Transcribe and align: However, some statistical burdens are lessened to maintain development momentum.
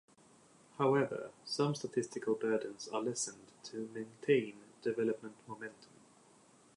However, 0.79 1.29
some 1.45 1.75
statistical 1.75 2.33
burdens 2.33 2.87
are 2.87 3.03
lessened 3.03 3.51
to 3.65 3.87
maintain 3.93 4.55
development 4.81 5.35
momentum. 5.47 5.91